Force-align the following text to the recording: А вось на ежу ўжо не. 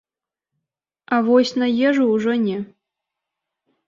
А 1.17 1.19
вось 1.27 1.51
на 1.63 1.67
ежу 1.89 2.07
ўжо 2.13 2.31
не. 2.47 2.57